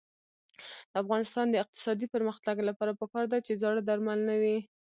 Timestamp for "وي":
4.41-4.57